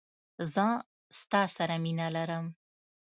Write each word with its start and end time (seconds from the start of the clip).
زه 0.53 0.67
ستا 1.19 1.41
سره 1.55 1.75
مینه 1.83 2.07
لرم. 2.15 2.45